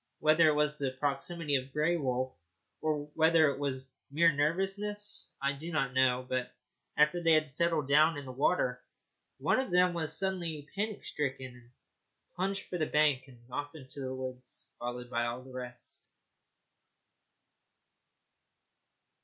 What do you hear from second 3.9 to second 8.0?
mere nervousness I do not know, but after they had settled